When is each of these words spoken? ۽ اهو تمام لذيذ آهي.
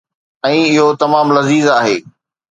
۽ 0.47 0.53
اهو 0.77 0.85
تمام 1.03 1.27
لذيذ 1.37 1.65
آهي. 1.79 1.97